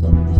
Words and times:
stop 0.00 0.14
this. 0.32 0.39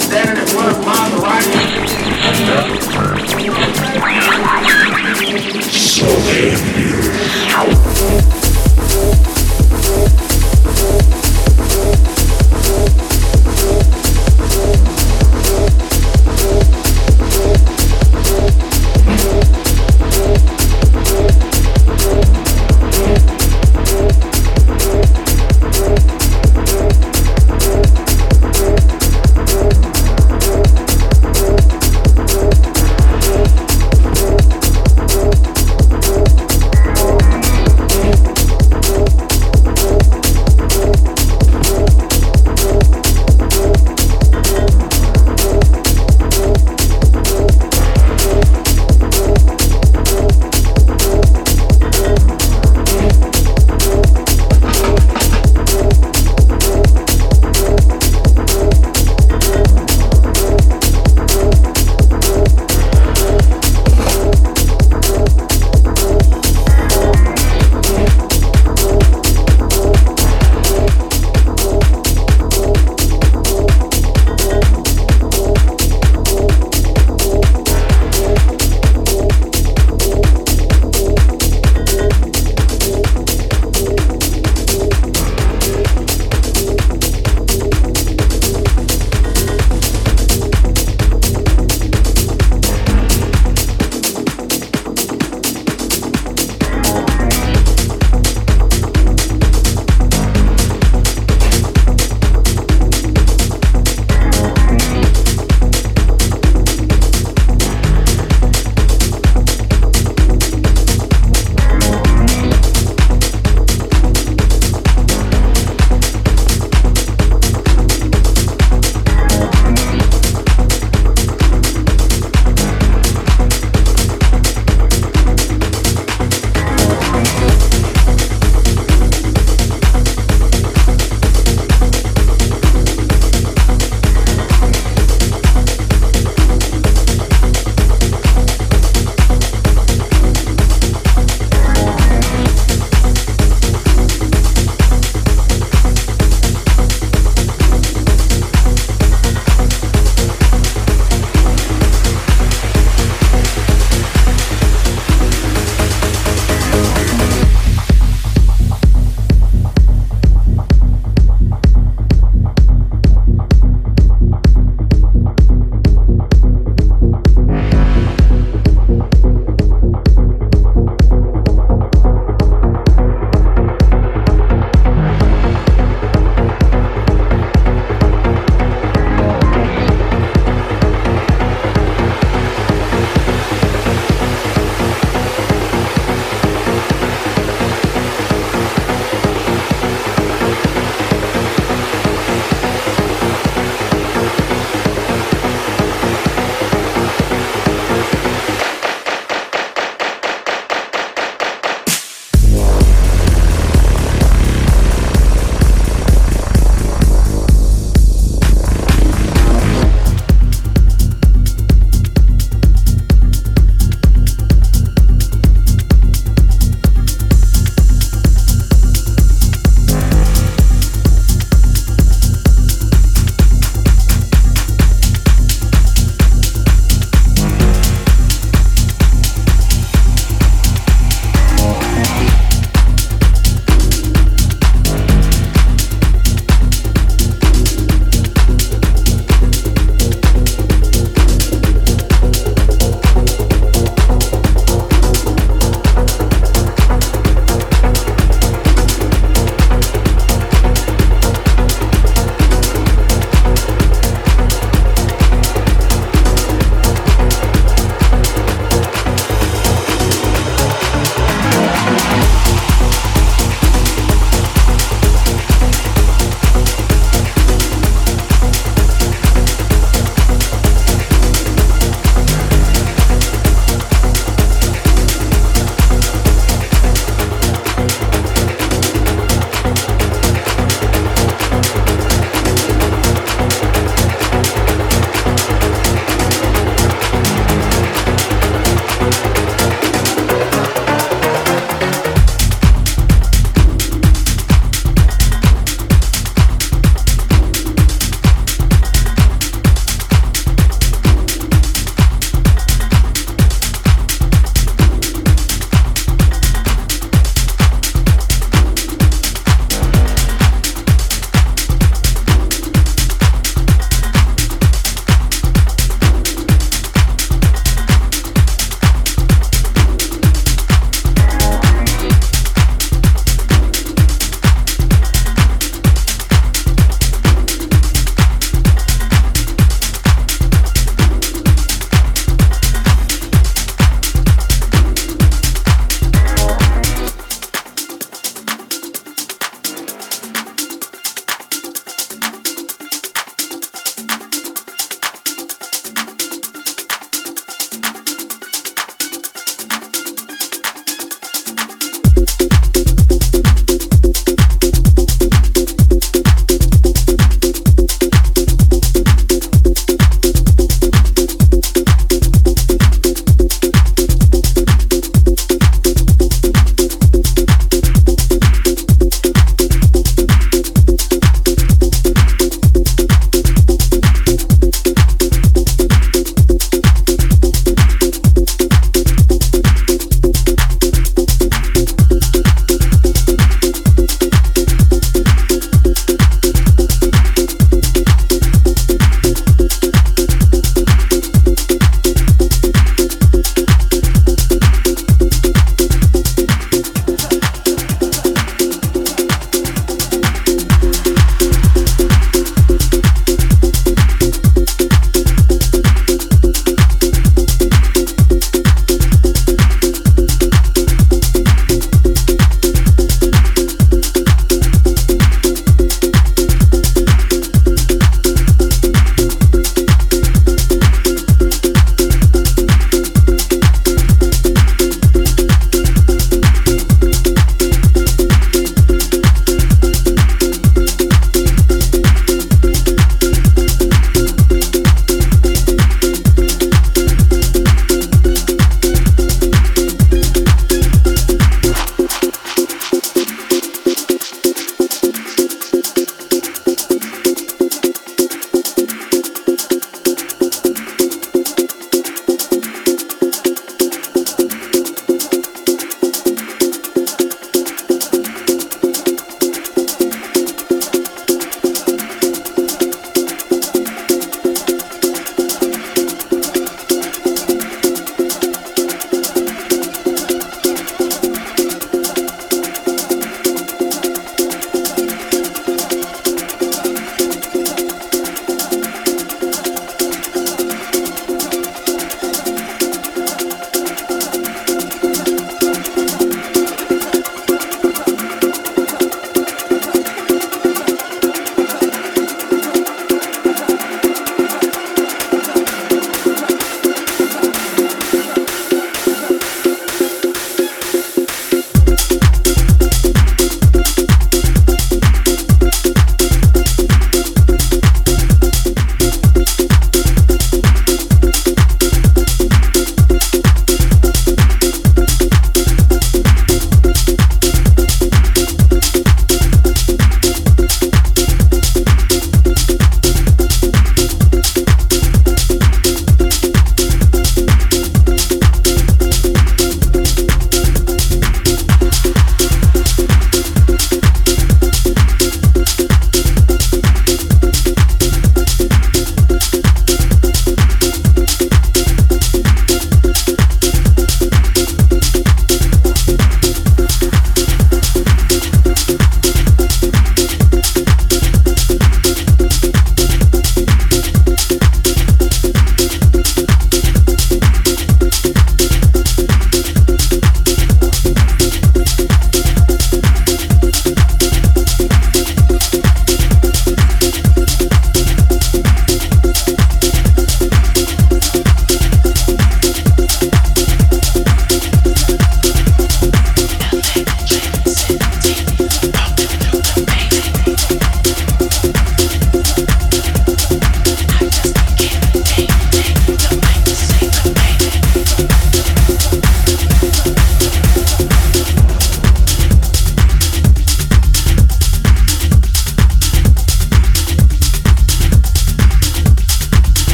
standing 0.00 0.42
in 0.42 0.48
front 0.48 0.76
of 0.76 0.84
Maserati. 0.84 1.62